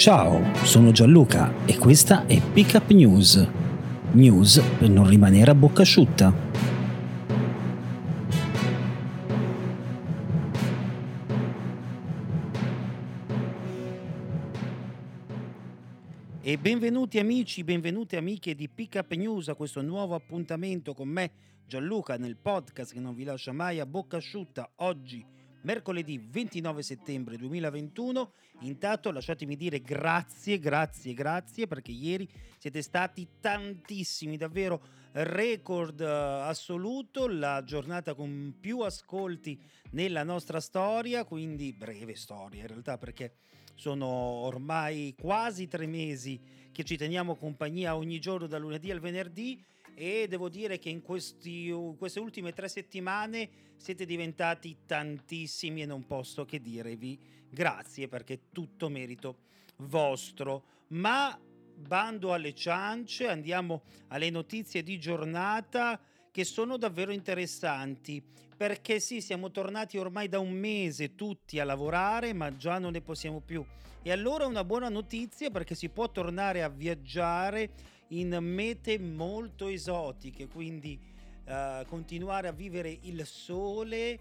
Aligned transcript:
Ciao, 0.00 0.54
sono 0.64 0.92
Gianluca 0.92 1.66
e 1.66 1.76
questa 1.76 2.24
è 2.24 2.40
Pickup 2.40 2.88
News. 2.88 3.46
News 4.12 4.58
per 4.78 4.88
non 4.88 5.06
rimanere 5.06 5.50
a 5.50 5.54
bocca 5.54 5.82
asciutta. 5.82 6.34
E 16.40 16.56
benvenuti 16.56 17.18
amici, 17.18 17.62
benvenute 17.62 18.16
amiche 18.16 18.54
di 18.54 18.70
Pickup 18.70 19.12
News 19.12 19.48
a 19.48 19.54
questo 19.54 19.82
nuovo 19.82 20.14
appuntamento 20.14 20.94
con 20.94 21.08
me 21.08 21.30
Gianluca 21.66 22.16
nel 22.16 22.38
podcast 22.38 22.94
che 22.94 23.00
non 23.00 23.14
vi 23.14 23.24
lascia 23.24 23.52
mai 23.52 23.80
a 23.80 23.84
bocca 23.84 24.16
asciutta 24.16 24.66
oggi 24.76 25.39
mercoledì 25.62 26.18
29 26.18 26.82
settembre 26.82 27.36
2021 27.36 28.32
intanto 28.60 29.10
lasciatemi 29.10 29.56
dire 29.56 29.80
grazie 29.80 30.58
grazie 30.58 31.12
grazie 31.14 31.66
perché 31.66 31.90
ieri 31.90 32.28
siete 32.58 32.82
stati 32.82 33.26
tantissimi 33.40 34.36
davvero 34.36 34.80
record 35.12 36.00
eh, 36.00 36.06
assoluto 36.06 37.26
la 37.26 37.62
giornata 37.64 38.14
con 38.14 38.54
più 38.60 38.80
ascolti 38.80 39.60
nella 39.90 40.22
nostra 40.22 40.60
storia 40.60 41.24
quindi 41.24 41.72
breve 41.72 42.14
storia 42.14 42.62
in 42.62 42.68
realtà 42.68 42.96
perché 42.96 43.34
sono 43.74 44.06
ormai 44.06 45.14
quasi 45.18 45.66
tre 45.66 45.86
mesi 45.86 46.40
che 46.72 46.84
ci 46.84 46.96
teniamo 46.96 47.34
compagnia 47.34 47.96
ogni 47.96 48.18
giorno 48.18 48.46
dal 48.46 48.60
lunedì 48.60 48.90
al 48.90 49.00
venerdì 49.00 49.62
e 49.94 50.26
devo 50.28 50.48
dire 50.48 50.78
che 50.78 50.88
in 50.88 51.02
questi, 51.02 51.70
queste 51.96 52.20
ultime 52.20 52.52
tre 52.52 52.68
settimane 52.68 53.48
siete 53.76 54.04
diventati 54.04 54.76
tantissimi 54.86 55.82
e 55.82 55.86
non 55.86 56.06
posso 56.06 56.44
che 56.44 56.60
dirvi 56.60 57.18
grazie 57.48 58.08
perché 58.08 58.34
è 58.34 58.40
tutto 58.52 58.88
merito 58.88 59.38
vostro. 59.76 60.64
Ma 60.88 61.38
bando 61.74 62.32
alle 62.32 62.54
ciance, 62.54 63.26
andiamo 63.26 63.82
alle 64.08 64.30
notizie 64.30 64.82
di 64.82 64.98
giornata 64.98 66.00
che 66.30 66.44
sono 66.44 66.76
davvero 66.76 67.12
interessanti 67.12 68.22
perché 68.60 69.00
sì, 69.00 69.22
siamo 69.22 69.50
tornati 69.50 69.96
ormai 69.96 70.28
da 70.28 70.38
un 70.38 70.52
mese 70.52 71.14
tutti 71.14 71.58
a 71.58 71.64
lavorare, 71.64 72.34
ma 72.34 72.54
già 72.54 72.78
non 72.78 72.92
ne 72.92 73.00
possiamo 73.00 73.40
più. 73.40 73.64
E 74.02 74.12
allora 74.12 74.44
una 74.44 74.64
buona 74.64 74.90
notizia 74.90 75.50
perché 75.50 75.74
si 75.74 75.88
può 75.88 76.10
tornare 76.10 76.62
a 76.62 76.68
viaggiare 76.68 77.70
in 78.08 78.36
mete 78.40 78.98
molto 78.98 79.66
esotiche, 79.66 80.46
quindi 80.46 81.00
uh, 81.46 81.86
continuare 81.86 82.48
a 82.48 82.52
vivere 82.52 82.98
il 83.02 83.24
sole 83.24 84.18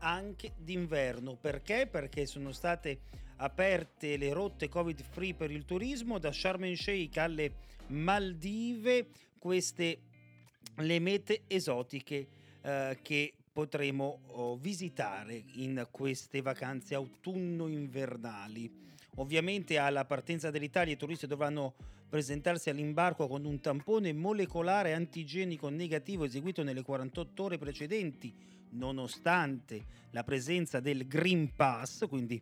anche 0.00 0.52
d'inverno. 0.58 1.36
Perché? 1.36 1.88
Perché 1.90 2.26
sono 2.26 2.52
state 2.52 3.00
aperte 3.36 4.18
le 4.18 4.34
rotte 4.34 4.68
covid 4.68 5.02
free 5.02 5.32
per 5.32 5.50
il 5.50 5.64
turismo 5.64 6.18
da 6.18 6.30
Sharm 6.30 6.64
el 6.64 6.76
Sheikh 6.76 7.16
alle 7.16 7.52
Maldive, 7.86 9.08
queste 9.38 10.00
le 10.78 10.98
mete 10.98 11.42
esotiche 11.46 12.26
uh, 12.62 12.96
che 13.02 13.32
potremo 13.52 14.20
oh, 14.26 14.56
visitare 14.56 15.42
in 15.54 15.86
queste 15.90 16.42
vacanze 16.42 16.94
autunno-invernali. 16.94 18.86
Ovviamente 19.16 19.78
alla 19.78 20.04
partenza 20.04 20.50
dell'Italia 20.50 20.94
i 20.94 20.96
turisti 20.96 21.26
dovranno 21.26 21.74
presentarsi 22.08 22.70
all'imbarco 22.70 23.26
con 23.26 23.44
un 23.44 23.60
tampone 23.60 24.12
molecolare 24.12 24.94
antigenico 24.94 25.68
negativo 25.68 26.24
eseguito 26.24 26.62
nelle 26.62 26.82
48 26.82 27.42
ore 27.42 27.58
precedenti, 27.58 28.32
nonostante 28.70 29.84
la 30.10 30.22
presenza 30.22 30.78
del 30.78 31.08
Green 31.08 31.52
Pass, 31.54 32.06
quindi 32.06 32.40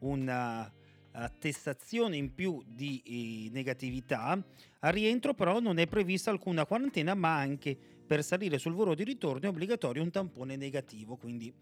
una 0.00 0.70
attestazione 1.16 2.16
in 2.16 2.34
più 2.34 2.62
di 2.66 3.02
eh, 3.04 3.50
negatività. 3.50 4.42
Al 4.80 4.92
rientro 4.92 5.34
però 5.34 5.60
non 5.60 5.78
è 5.78 5.86
prevista 5.86 6.30
alcuna 6.30 6.66
quarantena, 6.66 7.14
ma 7.14 7.36
anche 7.36 7.76
per 8.06 8.22
salire 8.22 8.58
sul 8.58 8.74
volo 8.74 8.94
di 8.94 9.04
ritorno 9.04 9.46
è 9.46 9.48
obbligatorio 9.48 10.02
un 10.02 10.10
tampone 10.10 10.56
negativo, 10.56 11.16
quindi 11.16 11.52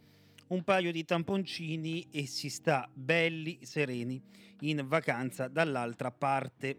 un 0.49 0.63
paio 0.63 0.93
di 0.93 1.05
tamponcini 1.05 2.09
e 2.11 2.27
si 2.27 2.51
sta 2.51 2.89
belli 2.93 3.59
sereni 3.63 4.21
in 4.61 4.85
vacanza 4.87 5.49
dall'altra 5.49 6.11
parte 6.11 6.79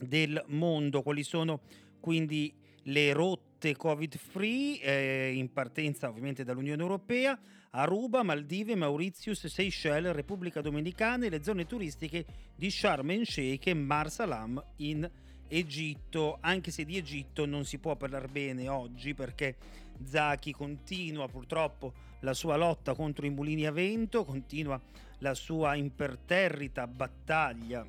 del 0.00 0.42
mondo. 0.48 1.02
Quali 1.02 1.22
sono 1.22 1.60
quindi 2.00 2.52
le 2.84 3.12
rotte 3.12 3.76
covid 3.76 4.16
free 4.16 4.80
eh, 4.80 5.32
in 5.34 5.52
partenza 5.52 6.08
ovviamente 6.08 6.44
dall'Unione 6.44 6.82
Europea? 6.82 7.38
Aruba, 7.72 8.22
Maldive, 8.22 8.74
Mauritius, 8.74 9.46
Seychelles, 9.46 10.12
Repubblica 10.12 10.60
Dominicana 10.60 11.26
e 11.26 11.30
le 11.30 11.42
zone 11.42 11.66
turistiche 11.66 12.24
di 12.56 12.70
Sharm 12.70 13.10
el 13.10 13.26
Sheikh 13.26 13.68
e 13.68 13.74
Marsalam 13.74 14.62
in 14.76 15.08
Egitto, 15.46 16.38
anche 16.40 16.70
se 16.70 16.84
di 16.84 16.96
Egitto 16.96 17.44
non 17.46 17.64
si 17.64 17.78
può 17.78 17.96
parlare 17.96 18.28
bene 18.28 18.68
oggi 18.68 19.14
perché 19.14 19.56
Zaki 20.04 20.52
continua 20.52 21.28
purtroppo 21.28 21.92
la 22.20 22.34
sua 22.34 22.56
lotta 22.56 22.94
contro 22.94 23.26
i 23.26 23.30
mulini 23.30 23.66
a 23.66 23.72
vento, 23.72 24.24
continua 24.24 24.80
la 25.18 25.34
sua 25.34 25.74
imperterrita 25.74 26.86
battaglia 26.86 27.86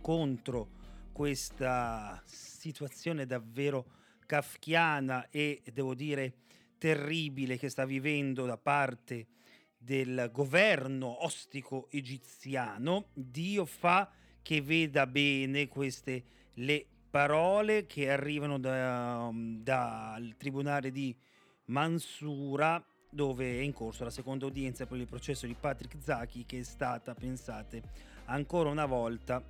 contro 0.00 0.80
questa 1.12 2.20
situazione 2.24 3.26
davvero 3.26 3.86
kafkiana 4.26 5.28
e 5.30 5.62
devo 5.72 5.94
dire 5.94 6.34
terribile 6.78 7.58
che 7.58 7.68
sta 7.68 7.84
vivendo 7.84 8.44
da 8.46 8.56
parte 8.56 9.26
del 9.76 10.30
governo 10.32 11.24
ostico 11.24 11.88
egiziano. 11.90 13.06
Dio 13.12 13.64
fa 13.64 14.10
che 14.42 14.60
veda 14.60 15.06
bene 15.06 15.68
queste 15.68 16.24
le 16.54 16.86
parole 17.10 17.86
che 17.86 18.10
arrivano 18.10 18.58
da, 18.58 19.30
dal 19.32 20.34
tribunale 20.36 20.90
di 20.90 21.14
Mansura 21.66 22.84
dove 23.08 23.58
è 23.58 23.60
in 23.60 23.74
corso 23.74 24.04
la 24.04 24.10
seconda 24.10 24.46
udienza 24.46 24.86
per 24.86 24.98
il 24.98 25.06
processo 25.06 25.46
di 25.46 25.54
Patrick 25.54 25.96
Zaki 26.02 26.46
che 26.46 26.60
è 26.60 26.62
stata, 26.62 27.14
pensate, 27.14 27.82
ancora 28.24 28.70
una 28.70 28.86
volta 28.86 29.42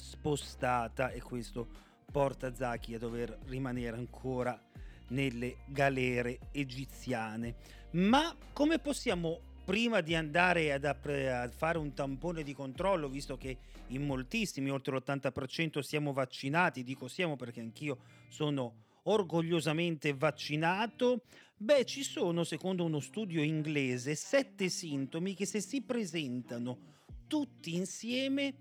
spostata 0.00 1.10
e 1.10 1.20
questo 1.20 1.68
porta 2.10 2.54
Zaki 2.54 2.94
a 2.94 2.98
dover 2.98 3.38
rimanere 3.46 3.96
ancora 3.96 4.60
nelle 5.08 5.58
galere 5.66 6.38
egiziane. 6.52 7.54
Ma 7.92 8.34
come 8.52 8.78
possiamo 8.78 9.48
prima 9.64 10.00
di 10.00 10.14
andare 10.14 10.72
ad 10.72 10.84
apre- 10.84 11.32
a 11.32 11.48
fare 11.48 11.78
un 11.78 11.94
tampone 11.94 12.42
di 12.42 12.52
controllo, 12.54 13.08
visto 13.08 13.36
che 13.36 13.58
in 13.88 14.04
moltissimi, 14.04 14.70
oltre 14.70 14.96
l'80% 14.96 15.80
siamo 15.80 16.12
vaccinati, 16.12 16.82
dico 16.82 17.08
siamo 17.08 17.36
perché 17.36 17.60
anch'io 17.60 17.98
sono 18.28 18.88
orgogliosamente 19.04 20.14
vaccinato, 20.14 21.22
beh 21.56 21.84
ci 21.84 22.02
sono, 22.02 22.44
secondo 22.44 22.84
uno 22.84 23.00
studio 23.00 23.42
inglese, 23.42 24.14
sette 24.14 24.68
sintomi 24.68 25.34
che 25.34 25.46
se 25.46 25.60
si 25.60 25.82
presentano 25.82 26.78
tutti 27.26 27.74
insieme, 27.74 28.54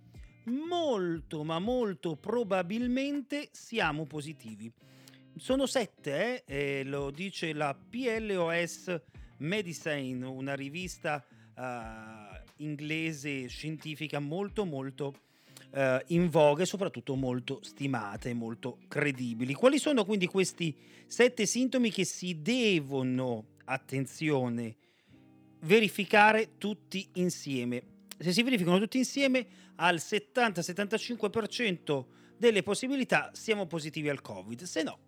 molto 0.46 1.44
ma 1.44 1.60
molto 1.60 2.16
probabilmente 2.16 3.50
siamo 3.52 4.06
positivi. 4.06 4.72
Sono 5.38 5.66
sette, 5.66 6.44
eh? 6.46 6.80
Eh, 6.80 6.84
lo 6.84 7.12
dice 7.12 7.54
la 7.54 7.74
PLOS 7.74 9.02
Medicine, 9.38 10.26
una 10.26 10.54
rivista 10.54 11.26
uh, 11.56 12.64
inglese 12.64 13.48
scientifica 13.48 14.20
molto 14.20 14.66
molto 14.66 15.14
uh, 15.72 15.98
in 16.08 16.30
voga 16.30 16.64
e 16.64 16.66
soprattutto 16.66 17.16
molto 17.16 17.60
stimate 17.64 18.30
e 18.30 18.34
molto 18.34 18.80
credibili. 18.88 19.54
Quali 19.54 19.80
sono 19.80 20.04
quindi 20.04 20.28
questi 20.28 20.76
sette 21.08 21.46
sintomi 21.46 21.90
che 21.92 22.06
si 22.06 22.42
devono, 22.42 23.56
attenzione, 23.66 24.76
verificare 25.62 26.58
tutti 26.58 27.08
insieme? 27.14 27.99
Se 28.20 28.34
si 28.34 28.44
verificano 28.44 28.80
tutti 28.80 28.98
insieme, 28.98 29.48
al 29.76 29.96
70-75% 29.96 32.06
delle 32.38 32.64
possibilità 32.64 33.32
siamo 33.34 33.66
positivi 33.66 34.10
al 34.10 34.20
Covid, 34.22 34.64
se 34.64 34.84
no 34.84 35.00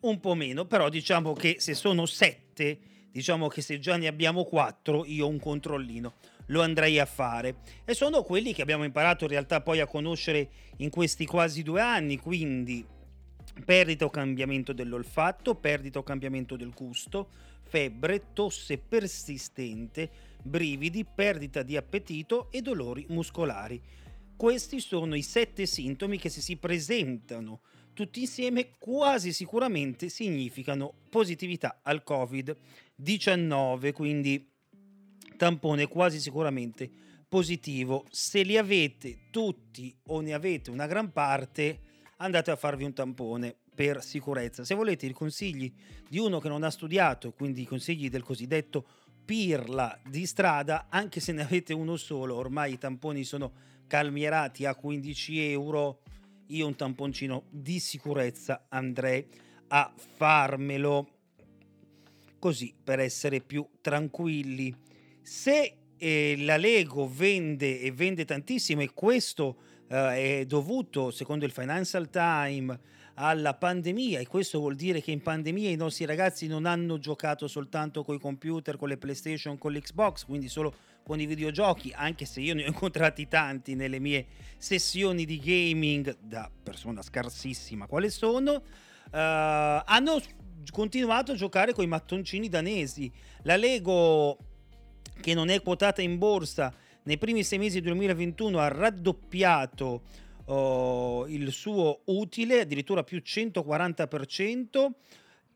un 0.00 0.20
po' 0.20 0.34
meno, 0.34 0.66
però 0.66 0.90
diciamo 0.90 1.32
che 1.32 1.56
se 1.58 1.72
sono 1.74 2.04
sette 2.04 2.92
diciamo 3.14 3.46
che 3.46 3.62
se 3.62 3.78
già 3.78 3.96
ne 3.96 4.08
abbiamo 4.08 4.44
quattro, 4.44 5.04
io 5.06 5.28
un 5.28 5.38
controllino 5.38 6.14
lo 6.46 6.62
andrei 6.62 6.98
a 6.98 7.06
fare. 7.06 7.56
E 7.84 7.94
sono 7.94 8.22
quelli 8.22 8.52
che 8.52 8.62
abbiamo 8.62 8.84
imparato 8.84 9.24
in 9.24 9.30
realtà 9.30 9.60
poi 9.60 9.80
a 9.80 9.86
conoscere 9.86 10.48
in 10.78 10.90
questi 10.90 11.24
quasi 11.24 11.62
due 11.62 11.80
anni, 11.80 12.18
quindi 12.18 12.84
perdita 13.64 14.04
o 14.04 14.10
cambiamento 14.10 14.72
dell'olfatto, 14.72 15.54
perdita 15.54 16.00
o 16.00 16.02
cambiamento 16.02 16.56
del 16.56 16.72
gusto, 16.74 17.28
febbre, 17.62 18.32
tosse 18.32 18.78
persistente, 18.78 20.10
brividi, 20.44 21.04
perdita 21.04 21.62
di 21.62 21.76
appetito 21.76 22.50
e 22.50 22.60
dolori 22.60 23.06
muscolari. 23.08 23.80
Questi 24.36 24.80
sono 24.80 25.14
i 25.14 25.22
sette 25.22 25.64
sintomi 25.66 26.18
che 26.18 26.28
se 26.28 26.40
si 26.40 26.56
presentano 26.56 27.60
tutti 27.94 28.20
insieme 28.20 28.72
quasi 28.78 29.32
sicuramente 29.32 30.08
significano 30.08 30.94
positività 31.08 31.80
al 31.82 32.02
Covid-19, 32.06 33.92
quindi 33.92 34.50
tampone 35.36 35.86
quasi 35.86 36.20
sicuramente 36.20 36.90
positivo. 37.28 38.04
Se 38.10 38.42
li 38.42 38.58
avete 38.58 39.28
tutti 39.30 39.96
o 40.08 40.20
ne 40.20 40.34
avete 40.34 40.70
una 40.70 40.86
gran 40.86 41.12
parte, 41.12 41.80
andate 42.18 42.50
a 42.50 42.56
farvi 42.56 42.84
un 42.84 42.92
tampone 42.92 43.56
per 43.74 44.02
sicurezza. 44.02 44.64
Se 44.64 44.74
volete 44.74 45.06
i 45.06 45.12
consigli 45.12 45.72
di 46.08 46.18
uno 46.18 46.40
che 46.40 46.48
non 46.48 46.62
ha 46.62 46.70
studiato, 46.70 47.32
quindi 47.32 47.62
i 47.62 47.66
consigli 47.66 48.08
del 48.08 48.22
cosiddetto 48.22 48.86
pirla 49.24 49.98
di 50.06 50.26
strada, 50.26 50.86
anche 50.88 51.20
se 51.20 51.32
ne 51.32 51.42
avete 51.42 51.72
uno 51.72 51.96
solo, 51.96 52.34
ormai 52.36 52.74
i 52.74 52.78
tamponi 52.78 53.24
sono 53.24 53.52
calmierati 53.86 54.64
a 54.66 54.74
15 54.74 55.50
euro, 55.50 56.00
io 56.48 56.66
un 56.66 56.76
tamponcino 56.76 57.44
di 57.50 57.78
sicurezza 57.78 58.66
andrei 58.68 59.26
a 59.68 59.92
farmelo. 59.96 61.08
Così 62.38 62.74
per 62.82 62.98
essere 62.98 63.40
più 63.40 63.66
tranquilli. 63.80 64.74
Se 65.22 65.76
eh, 65.96 66.34
la 66.40 66.58
Lego 66.58 67.08
vende 67.08 67.80
e 67.80 67.90
vende 67.90 68.26
tantissimo 68.26 68.82
e 68.82 68.92
questo 68.92 69.56
eh, 69.88 70.40
è 70.40 70.44
dovuto, 70.46 71.10
secondo 71.10 71.46
il 71.46 71.52
Financial 71.52 72.10
Times, 72.10 72.78
alla 73.14 73.54
pandemia 73.54 74.18
e 74.18 74.26
questo 74.26 74.58
vuol 74.58 74.74
dire 74.74 75.00
che 75.00 75.10
in 75.10 75.22
pandemia 75.22 75.70
i 75.70 75.76
nostri 75.76 76.04
ragazzi 76.04 76.46
non 76.46 76.66
hanno 76.66 76.98
giocato 76.98 77.46
soltanto 77.46 78.02
con 78.02 78.16
i 78.16 78.20
computer, 78.20 78.76
con 78.76 78.88
le 78.88 78.96
PlayStation, 78.96 79.56
con 79.58 79.72
l'Xbox, 79.72 80.24
quindi 80.24 80.48
solo 80.48 80.74
con 81.04 81.20
i 81.20 81.26
videogiochi, 81.26 81.92
anche 81.94 82.24
se 82.24 82.40
io 82.40 82.54
ne 82.54 82.64
ho 82.64 82.66
incontrati 82.66 83.28
tanti 83.28 83.74
nelle 83.74 84.00
mie 84.00 84.26
sessioni 84.56 85.24
di 85.24 85.38
gaming 85.38 86.16
da 86.20 86.50
persona 86.62 87.02
scarsissima 87.02 87.86
quale 87.86 88.10
sono, 88.10 88.52
uh, 88.52 88.60
hanno 89.10 90.20
continuato 90.70 91.32
a 91.32 91.34
giocare 91.34 91.72
con 91.72 91.84
i 91.84 91.88
mattoncini 91.88 92.48
danesi. 92.48 93.12
La 93.42 93.56
Lego 93.56 94.38
che 95.20 95.34
non 95.34 95.50
è 95.50 95.62
quotata 95.62 96.02
in 96.02 96.18
borsa 96.18 96.74
nei 97.04 97.18
primi 97.18 97.44
sei 97.44 97.58
mesi 97.58 97.80
del 97.80 97.92
2021 97.92 98.58
ha 98.58 98.68
raddoppiato 98.68 100.02
uh, 100.46 101.24
il 101.28 101.50
suo 101.52 102.00
utile, 102.06 102.60
addirittura 102.60 103.02
più 103.04 103.22
140% 103.24 104.90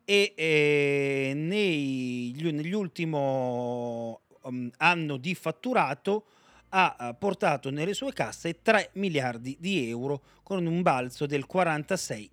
e 0.05 0.33
eh, 0.35 1.33
negli 1.35 2.73
ultimi 2.73 3.15
um, 3.15 4.71
anno 4.79 5.17
di 5.19 5.35
fatturato 5.35 6.25
ha 6.71 7.15
portato 7.19 7.71
nelle 7.71 7.95
sue 7.95 8.13
casse 8.13 8.63
3 8.63 8.91
miliardi 8.95 9.57
di 9.59 9.89
euro 9.89 10.23
con 10.43 10.65
un 10.67 10.83
balzo 10.83 11.27
del 11.27 11.47
46% 11.51 12.29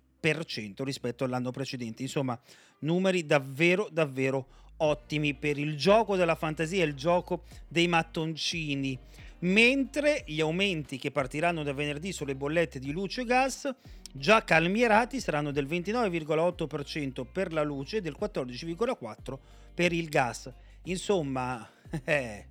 rispetto 0.82 1.24
all'anno 1.24 1.50
precedente. 1.50 2.02
Insomma, 2.02 2.38
numeri 2.80 3.24
davvero 3.24 3.88
davvero 3.90 4.46
ottimi 4.78 5.34
per 5.34 5.58
il 5.58 5.76
gioco 5.76 6.16
della 6.16 6.34
fantasia, 6.34 6.84
il 6.84 6.94
gioco 6.94 7.44
dei 7.68 7.88
mattoncini. 7.88 8.98
Mentre 9.40 10.24
gli 10.26 10.40
aumenti 10.40 10.98
che 10.98 11.10
partiranno 11.10 11.62
da 11.62 11.72
venerdì 11.72 12.12
sulle 12.12 12.34
bollette 12.34 12.78
di 12.78 12.90
luce 12.92 13.20
e 13.20 13.24
gas 13.24 13.74
già 14.12 14.42
calmierati 14.42 15.20
saranno 15.20 15.50
del 15.50 15.66
29,8% 15.66 17.26
per 17.30 17.52
la 17.52 17.62
luce 17.62 17.98
e 17.98 18.00
del 18.00 18.16
14,4% 18.18 19.38
per 19.74 19.92
il 19.92 20.08
gas. 20.08 20.50
Insomma, 20.84 21.68
eh, 22.04 22.46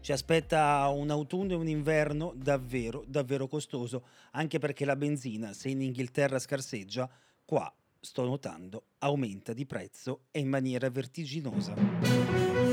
ci 0.00 0.12
aspetta 0.12 0.88
un 0.88 1.10
autunno 1.10 1.52
e 1.52 1.56
un 1.56 1.68
inverno 1.68 2.32
davvero, 2.34 3.04
davvero 3.06 3.46
costoso, 3.46 4.06
anche 4.32 4.58
perché 4.58 4.84
la 4.84 4.96
benzina, 4.96 5.52
se 5.52 5.68
in 5.68 5.80
Inghilterra 5.80 6.38
scarseggia, 6.38 7.08
qua 7.44 7.72
sto 8.00 8.24
notando, 8.24 8.84
aumenta 8.98 9.52
di 9.52 9.66
prezzo 9.66 10.26
e 10.30 10.40
in 10.40 10.48
maniera 10.48 10.88
vertiginosa. 10.90 12.65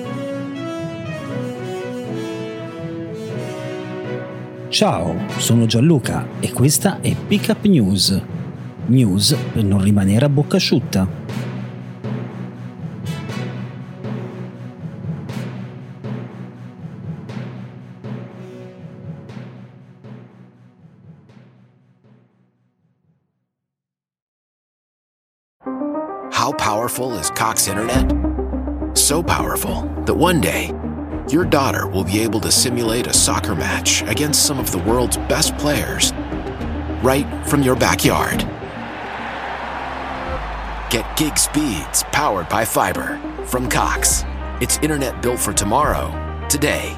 Ciao, 4.74 5.16
sono 5.38 5.68
Gianluca 5.68 6.26
e 6.40 6.52
questa 6.52 7.00
è 7.00 7.16
Pickup 7.16 7.64
News. 7.66 8.20
News 8.88 9.38
per 9.54 9.64
non 9.64 9.80
rimanere 9.80 10.26
a 10.26 10.30
bocca 10.30 10.56
asciutta. 10.56 11.08
How 26.32 26.52
powerful 26.58 27.16
is 27.20 27.30
Cox 27.30 27.68
Internet? 27.68 28.98
So 28.98 29.22
powerful 29.22 29.84
that 30.06 30.16
one 30.18 30.40
day, 30.40 30.74
your 31.32 31.46
daughter 31.46 31.88
will 31.88 32.04
be 32.04 32.20
able 32.20 32.40
to 32.42 32.52
simulate 32.52 33.08
a 33.08 33.14
soccer 33.14 33.56
match 33.56 34.02
against 34.04 34.46
some 34.46 34.60
of 34.60 34.72
the 34.72 34.78
world's 34.80 35.18
best 35.18 35.58
players 35.58 36.12
right 37.04 37.28
from 37.48 37.62
your 37.62 37.76
backyard. 37.76 38.40
Get 40.92 41.18
gig 41.18 41.38
speeds 41.38 42.04
powered 42.12 42.50
by 42.50 42.66
fiber 42.66 43.20
from 43.46 43.70
Cox. 43.70 44.24
It's 44.62 44.78
internet 44.80 45.22
built 45.22 45.40
for 45.40 45.54
tomorrow, 45.54 46.12
today. 46.50 46.96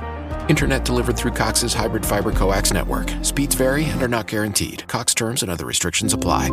Internet 0.50 0.86
delivered 0.86 1.18
through 1.18 1.32
Cox's 1.32 1.74
hybrid 1.74 2.06
fiber 2.06 2.32
coax 2.32 2.72
network. 2.72 3.10
Speeds 3.22 3.56
vary 3.56 3.86
and 3.86 4.02
are 4.04 4.08
not 4.08 4.28
guaranteed. 4.28 4.88
Cox 4.88 5.14
terms 5.14 5.42
and 5.42 5.52
other 5.52 5.66
restrictions 5.66 6.14
apply. 6.14 6.50